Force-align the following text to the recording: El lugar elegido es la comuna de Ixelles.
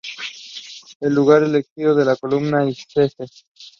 El 0.99 1.13
lugar 1.13 1.43
elegido 1.43 1.99
es 1.99 2.07
la 2.07 2.15
comuna 2.15 2.65
de 2.65 2.71
Ixelles. 2.71 3.45